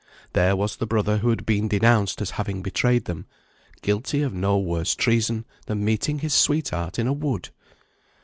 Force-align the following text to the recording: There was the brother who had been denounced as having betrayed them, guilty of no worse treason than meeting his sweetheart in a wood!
There 0.33 0.55
was 0.55 0.77
the 0.77 0.87
brother 0.87 1.19
who 1.19 1.29
had 1.29 1.45
been 1.45 1.67
denounced 1.67 2.23
as 2.23 2.31
having 2.31 2.63
betrayed 2.63 3.05
them, 3.05 3.27
guilty 3.83 4.23
of 4.23 4.33
no 4.33 4.57
worse 4.57 4.95
treason 4.95 5.45
than 5.67 5.85
meeting 5.85 6.17
his 6.17 6.33
sweetheart 6.33 6.97
in 6.97 7.05
a 7.05 7.13
wood! 7.13 7.49